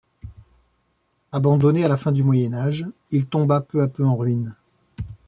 [1.31, 4.55] Abandonné à la fin du moyen-âge, il tomba peu à peu en ruines.